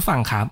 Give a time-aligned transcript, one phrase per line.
[0.00, 0.46] ผู้ฟังครับ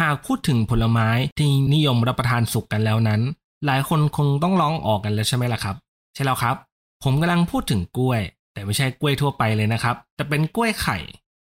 [0.00, 3.20] หากพูดถึงผลไม้ที่นิยมรับประทานสุกกันแล้วนั้น
[3.66, 5.76] หลายคนคงต้องร้องออกกันแล้วใช่ไหมล่ะครับ
[6.14, 6.56] ใช่แล้วครับ
[7.02, 8.20] ผมกำลังพูดถึงกล้วย
[8.52, 10.98] แต่ไม่ใช่กล้วยทั่วไปเลยนะครับ แต่เป็นกล้วยไข่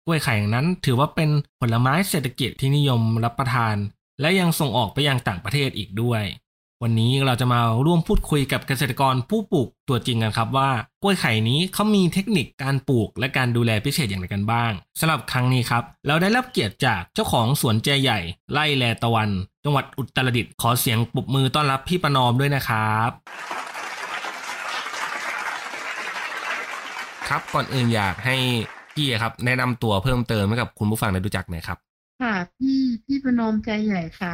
[0.04, 1.30] กล้วยไข่นั้นถือว่าเป็น
[1.60, 3.76] ผลไม้เศรษฐกิจที่นิยมรับประทาน
[4.20, 6.22] และยังส่งออกไปยังต่างประเทศอีกด้วย
[6.84, 10.70] วันนี้เราจะมาร่วมพูดคุยกับเกษตรกรผู้ปลูกตัวจริงกันครับว่า
[11.02, 18.20] กล้วยไข่นี้เขามีเทคนิคการปลูกและการดูแลพิเศษอย่างไรกันบ้างสำหรับครั้งนี้ครับ เราได้รับเกียรติจากเจ้าของสวนแจใหญ่
[18.52, 19.30] ไล่แลตะวัน
[19.64, 23.10] จังหวัดอุตรดิตถ์ขอเสียงปรบมือต้อนรับพี่ประนอมด้วยนะครับ
[27.28, 28.36] ครับก่อนอื่นอยากให้
[28.94, 31.78] พี่ครับ แนะนำตัวเพิ่มเติมให้กับคุณผู้ฟังได้รู้จักหน่อยครับ
[32.22, 34.32] ค่ะพี่พี่ประนอมใจใหญ่ค่ะ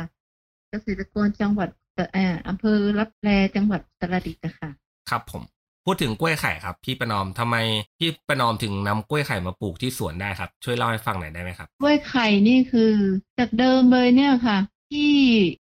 [0.71, 4.71] เกษตรกรจังหวัด อ่ออำเภอรับแลจังหวัดอุตรดิตถ์อะค่ะ
[5.11, 5.43] ครับผม
[5.85, 7.57] พูดถึงกล้วยไข่ครับพี่ประนอมทำไม
[7.99, 12.93] พี่ประนอมถึงนำกล้วยไข่มาปลูกที่สวนได้ครับ ช่วยเล่าให้ฟังหน่อยได้ไหมครับ กล้วยไข่นี่คือ
[13.39, 14.59] จากเดิมเลยเนี่ยค่ะ
[14.91, 15.13] ที่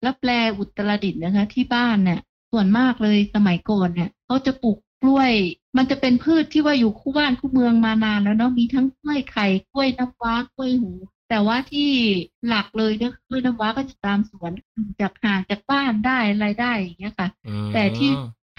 [0.06, 2.20] รับแลอุตรดิตถ์นะคะ ที่บ้านเนี่ย
[2.52, 5.32] ส่วนมากเลยสมัยก่อนเนี่ยเขาจะปลูกกล้วย
[5.76, 10.92] มันจะเป็นพืชที่ว่าอยู่คู่บ้านคู่เมืองมานานแล้วเนาะมีทั้งกล้วยไข่กล้วยน้ำว้ากล้วยหู
[11.28, 11.90] แต่ว่าที่
[12.46, 14.52] หลักเลยเนี่ยกล้วยน้ำว้าก็จะตามสวน
[15.00, 15.63] จากห่างจากบ้าน
[16.06, 18.10] ได้อะไรได้อย่างเงี้ยค่ะอืมแต่ที่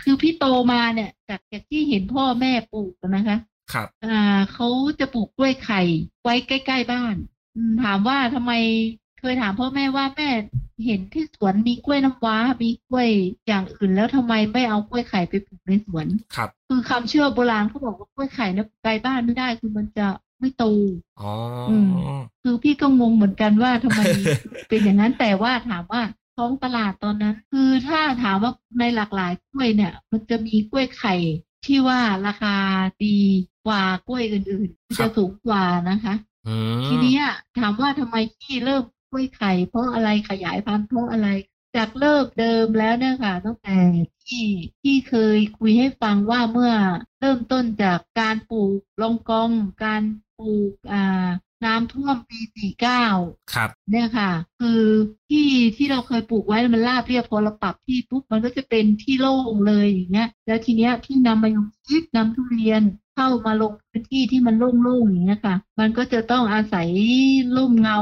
[0.03, 3.37] คือพี่โตมาเนี่ย จากจากที่เห็นพ่อแม่ปลูกนะคะ
[3.73, 4.67] ครับอ่าเขา
[4.99, 5.81] จะปลูกกล้วยไข่
[6.23, 7.15] ไว้ใกล้ ๆ บ้าน
[7.55, 8.51] อืมถามว่าทำไม
[9.19, 10.29] เคยถามพ่อแม่ว่าแม่
[10.85, 13.09] เห็นที่สวนมีกล้วยน้ำว้า มีกล้วย
[13.47, 20.07] อย่างอื่น แล้วทำไมไม่เอากล้วยไข่ไปปลูกในสวนครับ คือคำเชื่อโบราณเขาบอกว่ากล้วยไข่เนี่ยไกลบ้านไม่ได้คือมันจะ
[20.39, 20.65] ไม่โต
[21.21, 21.31] อ๋อ
[21.69, 21.89] อม
[22.43, 24.01] คือพี่ก็งงเหมือนกันว่าทำไม
[24.69, 26.01] เป็นอย่างนั้นแต่ว่าถามว่า
[26.35, 31.15] ท้องตลาดตอนนั้น คือถ้าถามว่าในหลากหลายกล้วยเนี่ย มันจะมีกล้วยไข่
[31.65, 32.55] ที่ว่าราคา
[33.05, 33.19] ดี
[33.65, 36.13] กว่ากล้วยอื่นๆที่จะสูงกว่านะคะ
[36.47, 37.23] อืมทีเนี้ย
[37.59, 41.27] ถามว่าทำไมพี่เริ่มกล้วยไข่ เพราะอะไรขยายพันธุ์เพราะอะไร
[41.75, 43.77] จากเริ่มเดิมแล้วเนี่ยค่ะตั้งแต่
[44.25, 44.45] ที่
[44.81, 46.73] ที่เคยคุยให้ฟังว่าเมื่อ
[47.19, 49.51] เริ่มต้นจากการปลูกลองกอง
[49.83, 50.03] การ
[50.37, 51.27] ปลูกอ่า
[51.65, 52.39] น้ำท่วมปี
[52.87, 54.81] 49ครับ เนี่ยค่ะ คือ
[55.29, 62.81] ที่ที่เราเคยปลูกไว้มันราบเรียบพอเราปรับที่ปุ๊บมันก็จะเป็นที่โล่งเลยอย่างเงี้ย แล้วทีเนี้ยพี่นำมายงชิดนำทุเรียน
[63.15, 66.87] เข้ามาลงพื้นที่ที่มันโล่งๆอย่างเงี้ยค่ะ มันก็จะต้องอาศัย
[67.55, 67.97] ร่มเงา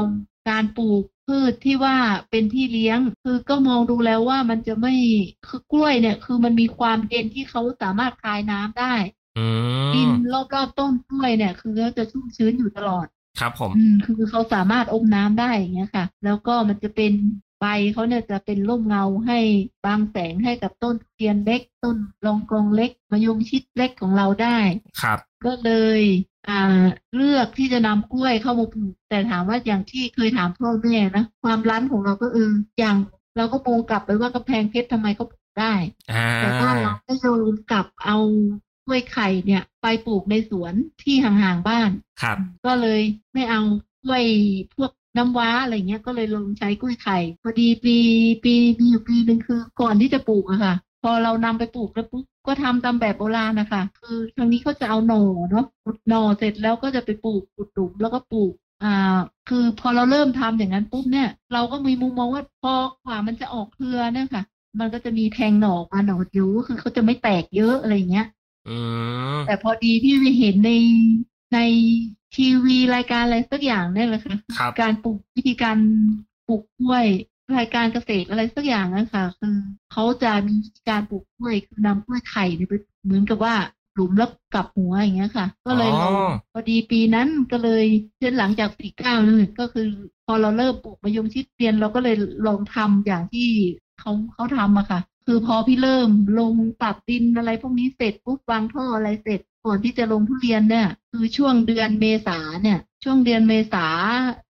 [0.48, 1.96] การปลูกพืชที่ว่า
[2.30, 4.94] เป็นที่เลี้ยง คือก็มองดูแล้วว่ามันจะไม่
[5.48, 8.94] คือกล้วยเนี่ย คือมันมีความเย็นที่เขาสามารถคายน้ำได้
[9.38, 9.46] อื
[9.94, 13.06] ดินมรอบๆต้นกล้วยเนี่ย คือเขาจะชุ่มชื้นอยู่ตลอด
[13.40, 17.12] ครับผมอืมคือเขาสามารถอมน้ำได้อย่างเงี้ยค่ะ แล้วก็มันจะเป็น
[17.60, 19.38] ใบเขาเนี่ยจะเป็นร่มเงาให้
[19.86, 21.96] บางแสงให้กับต้นทุเรียนเล็ก ต้น
[22.26, 24.58] รองกองเล็กมะยงชิดเล็กของเราได้
[25.02, 26.00] ครับ ก็เลย
[26.48, 26.84] อ่า
[27.14, 32.96] เลือกที่จะนำกล้วยเข้ามาปลูกแต่ถามว่าอย่างที่เคยถามพ่อแม่นะความรั้นของเราก็เอออย่าง
[33.36, 35.74] เราก็มองกลับไปว่ากำแพงเพชรทำไมเขาปลูกได้
[36.12, 38.18] อ่าแต่ว่าเราก็โยนกลับเอา
[38.86, 41.90] กล้วยไข่เนี่ย ไปปลูกในสวนที่ห่างๆบ้าน
[42.22, 42.36] ครับ
[42.66, 43.00] ก็เลย
[43.32, 43.62] ไม่เอา
[44.04, 44.24] กล้วย
[44.74, 47.96] พวกน้ำว้าอะไรเงี้ยก็เลยลงใช้กล้วยไข่พอดีปี
[48.44, 58.52] ปีมีอยู่ปีหนึ่งคือ ก่อนที่จะปลูกอะค่ะ พอเรานำไปปลูกแล้วปุ๊บก็ทำตามแบบโบราณนะคะ คือทางนี้เขาจะเอาหน่อเนาะขุดหน่อเสร็จแล้วก็จะไปปลูกขุดหลุมแล้วก็ปลูก
[58.84, 59.16] อ่า
[59.48, 64.42] คือพอเราเริ่มทำอย่างนั้นปุ๊บเนี่ย เราก็มีมุมมองว่าพอกว่ามันจะออกเครือเนี่ยค่ะ
[64.80, 68.33] มันก็จะมีแทงหน่อมาหน่อเดียวก็คือเขาจะไม่แตกเยอะอะไรเงี้ยอืม
[69.46, 70.70] แต่พอดีพี่ไปเห็นใน
[71.54, 71.58] ใน
[72.36, 75.76] ทีวีรายการอะไรสักอย่างเนี่ยแหละค่ะครับการปลูกวิธีการ
[76.48, 77.06] ปลูกกล้วย
[77.56, 79.56] รายการเกษตรอะไรสักอย่างนะคะคือ
[79.92, 82.74] เขาจะมีวิธีการปลูกกล้วยคือนำกล้วยไข่เนี่ยไป
[83.04, 83.54] เหมือนกับว่า
[83.94, 87.84] หลุมแล้วกลับหัวอย่างเงี้ยค่ะ ก็เลยลองอ๋อพอดีปีนั้นก็เลย
[88.18, 89.86] เช่นหลังจากสี่เก้านั่นเลยก็คือ
[90.26, 92.14] พอเราเริ่มปลูกมะยงชิดเรียนเราก็เลย
[92.46, 93.48] ลองทำอย่างที่
[94.00, 103.86] เขาเขาทำอะค่ะ คือพอพี่เริ่มลงปรับดินอะไรพวกนี้เสร็จปุ๊บวางท่ออะไรเสร็จก่อนที่จะลงทุเรียนเนี่ย คือช่วงเดือนเมษาเนี่ย ช่วงเดือนเมษา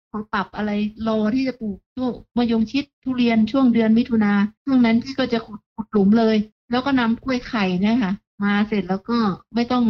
[0.10, 0.72] พอปรับอะไร
[1.08, 4.34] รอที่จะปลูกช่วงมะยงชิดทุเรียนช่วงเดือนมิถุนา
[4.66, 6.36] ช่วงนั้นพี่ก็จะขุดขุดหลุมเลย
[6.72, 9.18] แล้วก็นำกล้วยไข่เนี่ยค่ะ มาเสร็จแล้วก็
[9.56, 9.86] ไม่ต้อง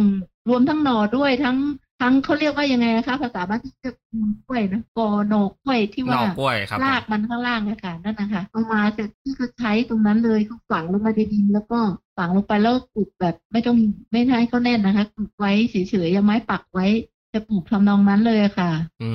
[0.48, 1.58] รวมทั้งหน่อด้วยทั้ง
[2.04, 11.78] ทั้งเขาเรียกว่ายังไงนะคะภาษาบ้านที่จะมูลกล้วยนะกอหน่อกล้วยที่หว่าน่อกล้วยครับผมรากมันข้างล่างอะค่ะนั่นนะคะเอามาเสร็จพี่ก็ใช้ตรงนั้นเลยก็ฝังลงมาในดินแล้วก็
[12.16, 13.76] ฝังลงไปแล้วปลูกแบบไม่ต้อง
[14.10, 16.86] ไม่ให้เขาแน่นนะคะปลูกไว้เฉยๆยังไม้ปักไว้
[17.32, 18.70] จะปลูกทำนองนั้นเลยอะค่ะ
[19.02, 19.10] อื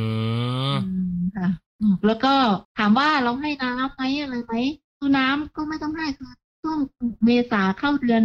[0.71, 1.47] มอืมค่ะ
[1.79, 2.33] ปลูกแล้วก็
[2.77, 4.53] ถามว่าเราให้น้ำไหมอะไรไหม
[4.97, 6.31] คือน้ำก็ไม่ต้องให้คือ
[6.61, 8.23] ช่วงปลูกเมษาเข้าเดือน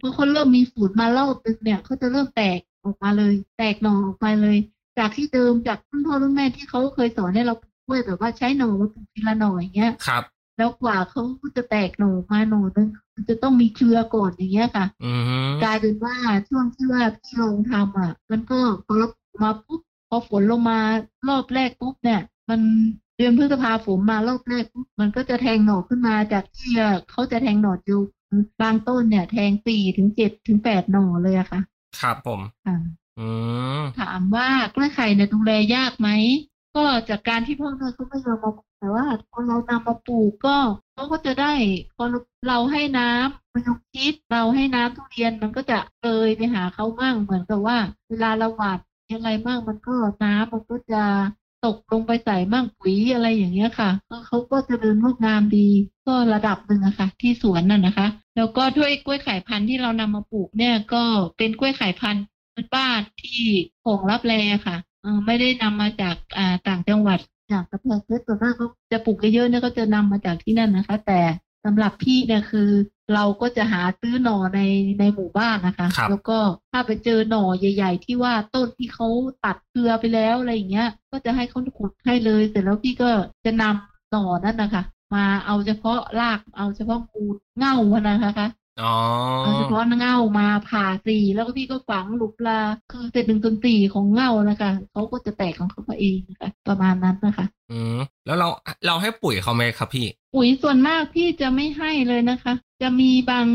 [0.00, 4.58] พอเขาเริ่มมีฝูนมารอบนึงเนี่ยเขาจะเริ่มแตกออกมาเลย แตกหน่อออกมาเลย
[4.98, 10.24] จากที่เดิมจากรุ่นพ่อรุ่นแม่ที่เขาเคยสอนให้เราปลูกกล้วยแบบว่าใช้หน่อมาปลูกทีละหน่ออย่างเงี้ยครับ
[10.56, 11.22] แล้วกว่าเขา
[11.56, 15.12] จะแตกหน่อมาหน่อนึงมันจะต้องมีเครือก่อนอย่างเงี้ยค่ะอื
[15.48, 16.16] มกลายเป็นว่า
[16.48, 19.08] ช่วงที่ว่าพี่ลองทำอะ มันก็พอเรา
[19.42, 20.78] มาปุ๊บพอฝนลงมา
[21.28, 22.60] รอบแรกปุ๊บเนี่ย มัน
[23.16, 26.72] เดือนพฤษภาฝนมารอบแรกปุ๊บมันก็จะแทงหน่อขึ้นมาจากที่
[27.10, 28.00] เขาจะแทงหน่ออยู่
[28.62, 31.60] บางต้นเนี่ย แทงสี่ถึงเจ็ดถึงแปดหน่อเลยอะค่ะ
[32.00, 32.76] ครับผมค่ะ
[33.18, 33.28] อื
[33.78, 36.08] มถามว่ากล้วยไข่เนี่ยดูแลยากไหม
[36.76, 40.56] ก็จากการที่พ่อแม่เขาไม่ยอมมาปลูกแต่ว่าพอเรานำมาปลูกก็
[40.94, 41.52] เขาก็จะได้
[41.96, 42.04] พอ
[42.48, 48.78] เราให้น้ำมันยงชิดเราให้น้ำทุเรียนมันก็จะเลยไปหาเขามั่งเหมือนกับว่า เวลาเราหว่าน
[49.10, 51.04] อะไรมั่งมันก็น้ำมันก็จะ
[51.66, 55.68] ตกลงไปใส่มั่งปุ๋ยอะไรอย่างเงี้ยค่ะก็เขาก็จะเดินงอกงามดี
[56.06, 58.06] ก็ระดับหนึ่งอะค่ะ ที่สวนน่ะนะคะ
[58.36, 61.02] แล้วก็ด้วยกล้วยไข่พันธุ์ที่เรานำมาปลูกเนี่ยก็
[61.36, 62.24] เป็นกล้วยไข่พันธุ์
[62.54, 63.42] พื้นบ้านที่
[63.84, 64.34] ของรับแล
[64.66, 64.76] ค่ะ
[65.26, 67.18] ไม่ได้นำมาจากอ่าต่างจังหวัด
[67.52, 71.20] จากกระแพงเพชรส่วนมากเขาจะปลูกเยอะๆเนี่ยก็จะนำมาจากที่นั่นนะคะ แต่
[71.64, 72.68] สำหรับพี่เนี่ยคือ
[73.14, 74.60] เราก็จะหาซื้อหน่อใน
[74.98, 76.38] ในหมู่บ้านนะคะครับแล้วก็
[76.72, 79.08] ถ้าไปเจอหน่อใหญ่ ๆ ที่ว่าต้นที่เขา
[79.44, 83.10] ตัดเครือไปแล้วอะไรอย่างเงี้ย ก็จะให้เขาขุดให้เลย เสร็จแล้วพี่ก็
[83.44, 84.82] จะนำหน่อนั่นนะคะ
[85.14, 88.48] มาเอาเฉพาะรากเอาเฉพาะมูลเง่ามันนะคะ
[88.82, 88.94] อ๋อ
[89.42, 92.58] เอาเฉพาะเง่ามาผ่าสี่แล้วก็พี่ก็ฝังหลุปลา
[92.90, 98.48] คือเศษหนึ่งส่วนสี่ของเง่านะคะเขาก็จะแตกของเขาเองนะคะประมาณนั้นนะคะ อืมแล้วเรา
[98.86, 102.52] เราให้ปุ๋ยเขาไหมครับพี่ ปุ๋ยส่วนมากพี่จะไม่ให้เลยนะคะ
[102.82, 103.46] จะมีบาง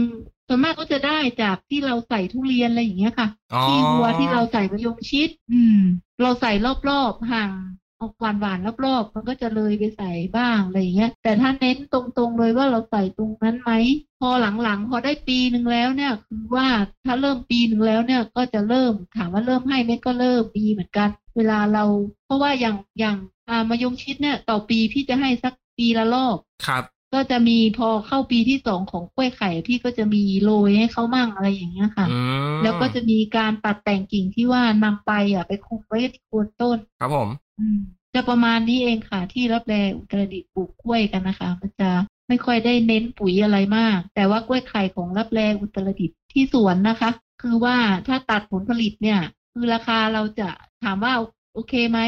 [0.47, 5.79] ส่วนมากก็จะได้จากที่เราใส่ทุเรียนอะไรอย่างเงี้ยค่ะอ๋อที่วัวที่เราใส่มะยงชิด อืม
[6.21, 6.51] เราใส่
[6.89, 7.51] รอบๆห่าง
[7.99, 13.71] ออกหวานหวานๆรอบๆมันก็จะเลยไปใส่บ้างอะไรอย่างเงี้ย แต่ถ้าเน้นตรงๆเลยว่าเราใส่ตรงนั้นไหม
[14.19, 14.29] พอ
[14.63, 16.67] หลังๆ พอได้ปีหนึ่งแล้วเนี่ย คือว่า
[17.05, 21.85] ถ้าเริ่มปีหนึ่งแล้วเนี่ยก็จะเริ่มถามว่าเริ่มให้ไหมก็เริ่มมีเหมือนกัน เวลาเรา
[22.25, 23.17] เพราะว่าอย่างอย่าง
[23.49, 32.17] อ่ามะยงชิดเนี่ย ต่อปีพี่จะให้สักปีละรอบครับ ก็จะมีพอเข้าปีที่สองของกล้วยไข่ พี่ก็จะมีโรยให้เขามั่งอะไรอย่างเงี้ยค่ะอื
[32.55, 37.29] มแล้วก็จะมีการตัดแต่งกิ่งที่ว่านำไปอะไปคุมไว้ที่โคนต้น ครับผม
[37.59, 37.79] อืม
[38.13, 41.89] จะประมาณนี้เองค่ะ ที่รับแลอุตรดิตถ์ปลูกกล้วยกันนะคะ มันจะ
[42.27, 47.09] ไม่ค่อยได้เน้นปุ๋ยอะไรมาก แต่ว่ากล้วยไข่ของรับแลอุตรดิตถ์ที่สวนนะคะ
[47.41, 47.77] คือว่า
[48.07, 49.19] ถ้าตัดผลผลิตเนี่ย
[49.53, 50.49] คือราคาเราจะ
[50.83, 51.13] ถามว่า
[51.53, 51.99] โอเคไหม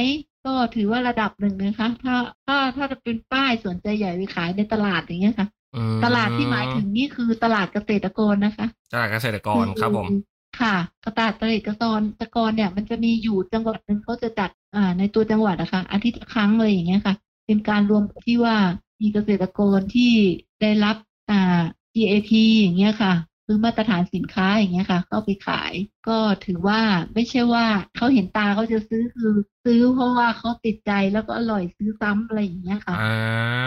[0.46, 2.16] ก็ถือว่าระดับหนึ่งนะคะ ถ้า
[2.46, 10.08] ถ้าถ้าจะเป็นป้ายสวนใจใหญ่ไปขายในตลาดอย่างเงี้ยค่ะอืมตลาดที่หมายถึงนี่คือตลาดเกษตรกรนะคะตลาดเกษตรกรครับผม
[10.60, 10.76] ค่ะ
[11.06, 11.54] ตลาดเกษ
[12.22, 17.16] ตรกรเนี่ย มันจะมีอยู่จังหวัดหนึ่งเขาจะจัดอ่าในตัวจังหวัดนะคะอาทิตย์ละครั้งเลยอย่างเงี้ยค่ะ
[17.46, 18.56] เป็นการรวมที่ว่า
[19.02, 20.12] มีเกษตรกรที่
[20.62, 20.96] ได้รับ
[21.30, 21.62] อ่า
[21.96, 23.14] GAP อย่างเงี้ยค่ะ
[23.46, 25.74] คือมาตรฐานสินค้าอย่างเงี้ยค่ะ เข้าไปขาย
[26.08, 26.82] ก็ถือว่า
[27.14, 29.34] ไม่ใช่ว่าเขาเห็นตาเขาจะซื้อคือ
[29.66, 33.14] ซื้อเพราะว่าเขาติดใจแล้วก็อร่อยซื้อซ้ำอะไรอย่างเงี้ยค่ะอ่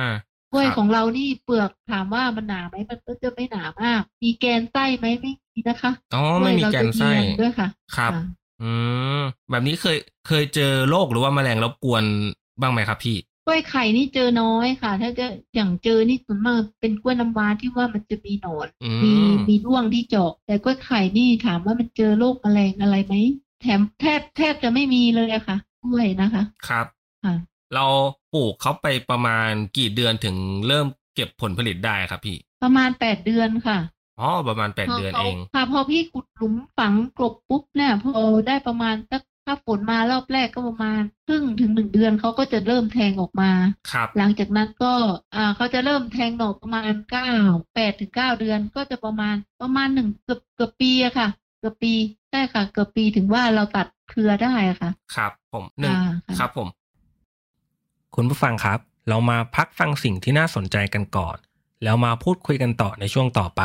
[0.04, 0.08] า
[0.52, 8.22] กล้วยครับของเรานี่เปลือกถามว่ามันหนาไหมมันก็จะไม่หนามาก มีแกนไส้ไหมไม่มีนะคะอ๋อไม่มีแกนไส้กล้วยเราจะเนียนด้วยค่ะ ครับค่ะ
[8.62, 8.70] อื
[9.18, 9.20] ม
[9.50, 12.04] แบบนี้เคยเคยเจอโรคหรือว่าแมลงรบกวน
[12.60, 23.14] บ้างไหมครับพี่ก ล้วยไข่นี่เจอน้อยค่ะ ถ้าจะอย่างเจอนี่ส่วนมากเป็นกล้วยน้ำว้าที่ว่ามันจะมีหนอนอืมีมมีร่วงที่เจาะ แต่กล้วยไข่นี่ถามว่ามันเจอโรคแมลงอะไรไหม
[23.62, 26.86] แถมแทบแทบจะไม่มีเลยอะค่ะ กล้วยนะคะ ครับ
[27.24, 27.34] ค่ะ
[27.74, 27.86] เรา
[28.34, 30.36] ปลูกเขาไปประมาณกี่เดือนถึง
[30.68, 33.78] เริ่มเก็บผลผลิตได้ครับพี่ ประมาณแปดเดือนค่ะ
[34.20, 43.50] อ๋อประมาณแปดพเดือนขาเอง ค่ะพอพี่ขุดหลุมฝังกลบปุ๊บเนี่ยพอได้ประมาณสัก ถ้าฝนมารอบแรกก็ประมาณครึ่งถึงหนึ่งเดือนเขาก็จะเริ่มแทงออกมา
[43.92, 44.92] ครับ หลังจากนั้นก็
[45.36, 47.28] อ่าเขาจะเริ่มแทงหน่อประมาณเก้า
[47.74, 51.28] แปดถึงเก้าเดือนก็จะประมาณประมาณหนึ่งเกือบเกือบปีอะค่ะ
[51.58, 51.94] เกือบปี
[52.30, 56.68] ใช่ค่ะ เกือบปีถึงว่าเราตัดเครือได้อะค่ะ ครับ ผมหนึ่งอ่าค่ะครับผม
[58.14, 58.78] คุณผู้ฟังครับ
[59.08, 61.36] เรามาพักฟังสิ่งที่น่าสนใจกันก่อน
[61.84, 63.62] แล้วมาพูดคุยกันต่อในช่วงต่อไป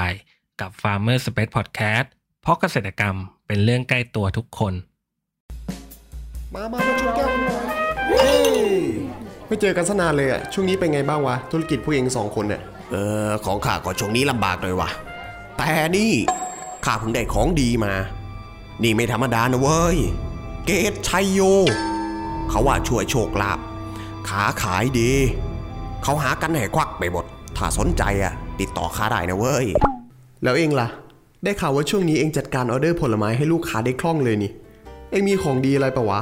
[0.62, 2.08] กับ Farmer Space Podcast
[2.42, 3.16] เพราะเกษตรกรรม
[3.48, 4.74] เป็นเรื่องใกล้ตัวทุกคน
[6.56, 7.66] มามามาชนแก้วกันหน่อย
[8.10, 8.32] เฮ้
[9.48, 12.96] ไม่เจอกันสนานเลยอะช่วงนี้เป็นไงบ้างวะ ธุรกิจผู้เองสองคนเนี่ยเอ
[13.28, 14.90] อ ของข้าก็ช่วงนี้ลำบากเลยวะ
[15.58, 16.12] แต่นี่
[16.86, 17.94] ข้าเพิ่งได้ของดีมา
[18.84, 19.98] นี่ไม่ธรรมดานะเว้ย
[20.66, 21.40] เกตชัยโย
[22.50, 23.60] เขาว่าช่วยโชคลาภ
[24.30, 25.12] ขาขายดี
[26.04, 27.26] เขาหากันให้ควั่กไปหมด
[27.58, 29.68] ถ้าสนใจอะติดต่อข้าได้นะเว้ย
[30.44, 30.88] แล้วเอ็งล่ะ
[31.44, 34.52] ได้ข่าวว่าช่วงนี้เอ็งจัดการออเดอร์ผลไม้ให้ลูกค้าได้คล่องเลยนี่
[35.12, 36.22] เอ็งมีของดีอะไรปะวะ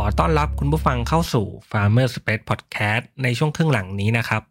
[0.00, 4.42] อต้อนรับคุณผู้ฟังเข้าสู่ Farmer Space Podcast ในช่วงครึ่งหลังนี้นะครับ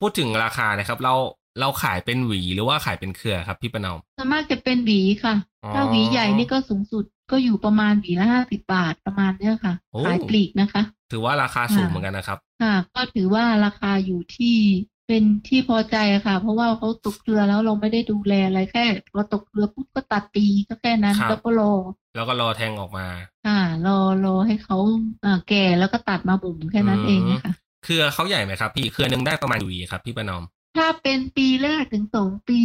[0.00, 1.14] พูดถึงราคานะครับ เรา
[1.60, 5.34] เราขายเป็นหวีหรือว่าขายเป็นเครือครับพี่ประนอมส่วนมากจะเป็นหวีค่ะ
[5.64, 14.56] อ๋อถ้าหวีใหญ่นี่ก็สูงสุดก็อยู่ประมาณหวีละห้าสิบบาทประมาณเนี้ยค่ะโอ้ขายปลีกนะคะ ถือว่าราคาสูงเหมือนกันนะครับ ค่ะ ก็ถือว่าราคาอยู่ที่
[15.06, 21.72] เป็นที่พอใจอะค่ะ เพราะว่าเขาตกเครือแล้วเราไม่ได้ดูแลอะไรแค่พอตกเครือปุ๊บก็ตัดตีก็แค่นั้นครับ แล้วก็รอ
[22.14, 23.06] แล้วก็รอแทงออกมา
[23.46, 24.76] ค่ะรอรอให้เขา
[25.24, 27.52] อ่าแก่แล้วก็ตัดมาบ่มแค่นั้นอืมเองนะคะ
[27.84, 30.42] เครือเขาใหญ่ไหมครับ พี่เครือหนึ่งได้ประมาณหวีครับพี่ประนอม
[30.76, 32.58] ถ้าเป็นปีแรกถึงสองปี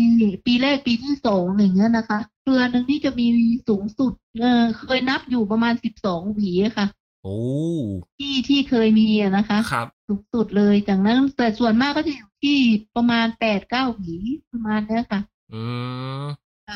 [0.46, 3.28] ปีแรกปีที่สองอย่างเงี้ยนะคะ เครือหนึ่งนี่จะมี
[3.68, 6.88] สูงสุดเออเคยนับอยู่ประมาณสิบสองหวีอะค่ะ
[7.24, 7.38] โอ้
[8.18, 12.58] ที่ที่เคยมีอะนะคะครับสูงสุดเลยจากนั้นแต่ส่วนมากก็จะอยู่ที่
[12.96, 14.14] ประมาณแปดเก้าหวี
[14.52, 15.20] ประมาณเนี้ยค่ะ
[15.54, 15.64] อื
[16.22, 16.24] ม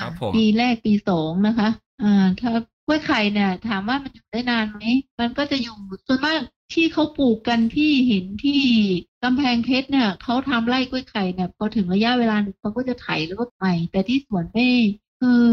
[0.01, 1.69] ครับผมปีแรกปีสองนะคะ
[2.03, 2.51] อ่า ถ้า
[2.85, 4.81] กล้วยไข่เนี่ย ถามว่ามันอยู่ได้นานไหม
[5.19, 6.39] มันก็จะอยู่ส่วนมาก
[6.73, 8.61] ที่เขาปลูกกันที่เห็นที่
[9.23, 14.67] กำแพงเพชรเนี่ยเขาทำไร่กล้วยไข่เนี่ยพอถึงระยะเวลาหนึ่งเขาก็จะไถแล้วก็ใหม่ แต่ที่สวนไม่
[15.21, 15.45] คือ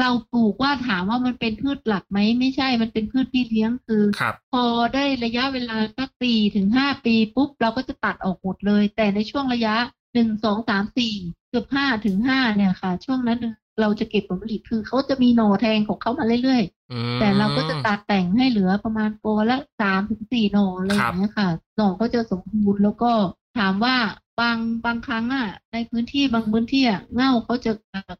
[0.00, 9.74] เราปลูกว่าถามว่ามันเป็นพืชหลักไหมไม่ใช่มันเป็นพืชที่เลี้ยงคือครับพอได้ระยะเวลาสักปีถึงห้าปีปุ๊บ เราก็จะตัดออกหมดเลย แต่ในช่วงระยะ
[10.14, 11.14] หนึ่งสองสามสี่
[11.48, 13.38] เกือบห้าถึงห้าเนี่ยค่ะ ช่วงนั้น
[13.80, 16.62] เราจะเก็บผลผลิตคือเขาจะมีหน่อแทงของเขามาเรื่อย
[16.92, 23.12] อืมๆแต่เราก็จะตัดแต่งให้เหลือประมาณโกละสามถึงสี่หน่ออะไรอย่างเงี้ยค่ะหน่อก็จะสมบูรณ์แล้วก็
[23.58, 23.96] ถามว่า
[24.40, 27.72] บางบางครั้งอะ ในพื้นที่บางพื้นที่อะเง่าเขาจะ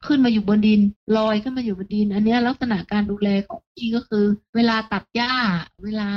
[0.07, 0.81] ขึ้นมาอยู่บนดิน
[1.17, 4.25] ลอยขึ้นมาอยู่บนดิน อันเนี้ยลักษณะการดูแลของพี่ก็คือ
[4.55, 5.33] เวลาตัดหญ้า
[5.85, 6.11] เวลา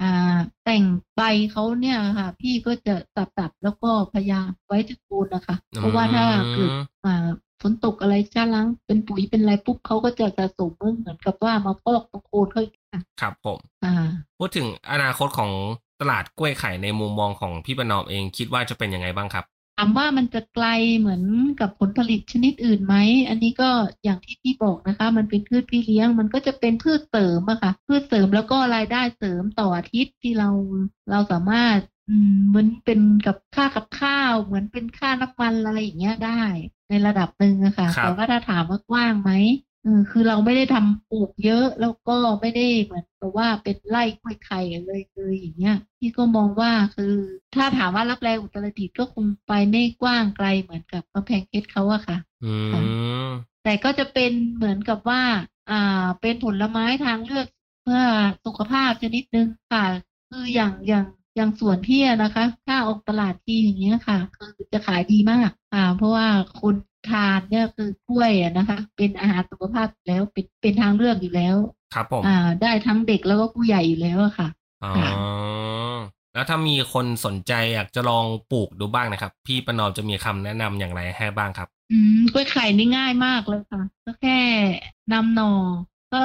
[0.00, 0.84] อ่าแต่ง
[1.16, 6.70] ใบเขาเนี่ยค่ะ พี่ก็จะตัดตัดแล้วก็พยายามไว้ที่โคนนะคะ เพราะว่าถ้าเกิด
[7.04, 7.28] อ่า
[7.60, 13.94] ฝนตกอะไรช้าล้างเป็นปุ๋ยเป็นอะไรปุ๊บเขาก็จะสะสมเหมือนกับว่ามาพอกตรงโคนเขาอีกค่ะครับผม อ่า
[14.38, 15.50] พูดถึงอนาคตของ
[16.00, 19.44] ตลาดกล้วยไข่ในมุมมองของพี่ประนอมเองคิดว่าจะเป็นยังไงบ้างครับ
[19.76, 20.66] ถามว่ามันจะไกล
[20.98, 21.22] เหมือน
[21.60, 22.96] กับผลผลิตชนิดอื่นไหม
[23.28, 23.70] อันนี้ก็
[24.04, 30.50] อย่างที่พี่บอกนะคะ มันเป็นพืชพี่เลี้ยง มันก็จะเป็นพืชเสริมอะค่ะ พืชเสริมแล้วก็รายได้เสริมต่ออาทิตย์ที่เรา
[31.10, 31.78] เราสามารถ
[32.08, 36.42] อืมเหมือนเป็นกับค่ากับข้าว เหมือนเป็นค่าน้ำมันอะไรอย่างเงี้ยได้
[36.88, 39.67] ในระดับหนึ่งอะค่ะครับแต่ว่าถ้าถามว่ากว้างไหมเออ
[40.10, 47.14] คือเราไม่ได้ทำปลูกเยอะแล้วก็ไม่ได้เหมือนกับว่าเป็นไร่กล้วยไข่เลยเลยอย่างเงี้ยพี่ก็มองว่าคือ
[47.54, 52.54] ถ้าถามว่ารับแรงอุตรดิตถ์ก็คงไปไม่กว้างไกลเหมือนกับกำแพงเพชรเขาอะค่ะอื
[53.26, 53.28] ม
[53.64, 55.22] แต่ก็จะเป็นเหมือนกับว่า
[55.70, 57.46] อ่า เป็นผลไม้ทางเลือก
[57.82, 58.00] เพื่อ
[58.44, 59.84] สุขภาพชนิดนึงค่ะ
[60.28, 61.06] คืออย่างอย่าง
[61.38, 66.26] อย่างสวนพี่อะนะคะถ้าออกตลาดที่อย่างเงี้ยค่ะ คือจะขายดีมากอ่าเพราะว่า
[66.60, 66.74] คน
[67.10, 71.56] ทานเนี่ยคือกล้วยอะนะคะ เป็นอาหารสุขภาพอยู่แล้วเป็นเป็นทางเลือกอยู่แล้ว
[71.94, 74.48] ครับผมอ่า ได้ทั้งเด็กแล้วก็ผู้ใหญ่อยู่แล้วอะค่ะ
[74.84, 74.92] อ๋อ
[76.34, 84.38] แล้วถ้ามีคนสนใจอยากจะลองปลูกดูบ้างนะครับ พี่ประนอมจะมีคำแนะนำอย่างไรให้บ้างครับ อืมกล้วยไข่นี่ง่ายมากเลยค่ะ ก็แค่
[85.12, 85.52] นำหน่อ
[86.12, 86.22] ก็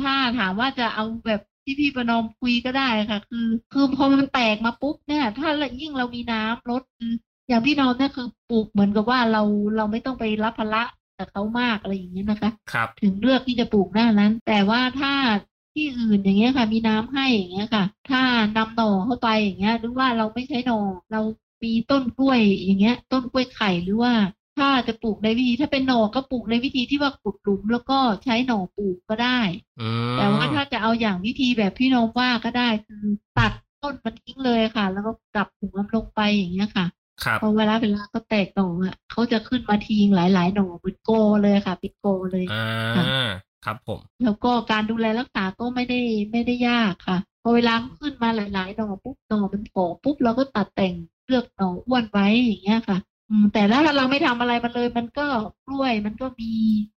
[0.00, 5.48] ถ้าถามว่าจะเอาแบบ ที่พี่ประนอมคุยก็ได้ค่ะ คือ คือพอมันแตกมาปุ๊บเนี่ย ถ้า
[5.80, 7.12] ยิ่งเรามีน้ำลดคือ
[7.48, 9.42] อย่างพี่นอมเนี่ยคือปลูกเหมือนกับว่าเรา
[9.76, 10.84] เราไม่ต้องไปรับภาระ
[11.18, 15.12] กับเขามากอะไรอย่างเงี้ยนะคะครับถึงเลือกที่จะปลูกหน้านั้น แต่ว่าถ้า
[15.74, 18.22] ที่อื่นอย่างเงี้ยค่ะ มีน้ำให้อย่างเงี้ยค่ะ ถ้า
[18.56, 20.80] นำหน่อเข้าไปอย่างเงี้ยหรือว่าเราไม่ใช้หน่อ
[21.12, 21.20] เรา
[21.64, 24.12] มีต้นกล้วยอย่างเงี้ย ต้นกล้วยไข่หรือว่า
[24.58, 29.40] ถ้าจะปลูกในวิธีถ้าเป็นหน่อก็ปลูกในวิธีที่ว่าขุดหลุมแล้วก็ใช้หน่อปลูกก็ได้
[29.80, 33.04] อืมแต่ว่าถ้าจะเอาอย่างวิธีแบบพี่น้องว่าก็ได้คือ
[33.38, 33.52] ตัด
[33.82, 36.86] ต้นมันทิ้งเลยค่ะ แล้วก็กลับหัวมันลงไปอย่างเงี้ยค่ะ
[37.24, 41.10] ครับพอเวลาเวลาก็แตกหน่ออะเขาจะขึ้นมาทีหลายๆหน่อเป็นโก
[41.42, 42.64] เลยค่ะเป็นโกเลยอ่า
[43.64, 50.94] ครับผม แล้วก็การดูแลรักษาก็ไม่ได้ไม่ได้ยากค่ะพอเวลาขึ้นมาหลายๆหน่อปุ๊บหน่อมันโผล่ปุ๊บเราก็ตัดแต่ง
[51.26, 53.19] เลือกหน่ออ้วนไว้อย่างเงี้ยค่ะอืม
[53.52, 55.26] แต่ถ้าเราไม่ทำอะไรมันเลย มันก็
[55.66, 56.50] กล้วยมันก็มี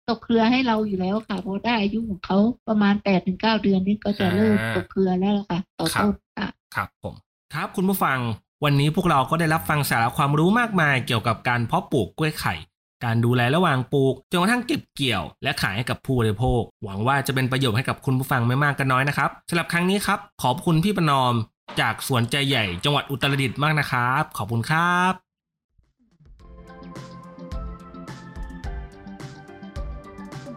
[0.10, 2.38] ตกเครือให้เราอยู่แล้วค่ะพอได้อายุของเขา
[2.68, 7.16] ประมาณแปดถึงเก้าเดือนนี่ก็จะเริ่มตกเครือแล้วล่ะค่ะ ต่อต้นค่ะครับผม
[7.54, 8.20] ครับคุณผู้ฟัง
[8.64, 12.56] วันนี้พวกเราก็ได้รับฟังสาระความรู้มากมายเกี่ยวกับการเพาะปลูกกล้วยไข่
[13.04, 21.34] การดูแลระหว่างปลูกจนกระทั่งเก็บเกี่ยว และขายให้กับผู้บริโภค หวังว่าจะเป็นประโยชน์ให้กับคุณผู้ฟังไม่มากก็น้อยนะครับสำหรับครั้งนี้ครับ ขอบคุณพี่ประนอม
[21.80, 25.23] จากสวนใจใหญ่จังหวัดอุตรดิตถ์มากนะครับ ขอบคุณครับ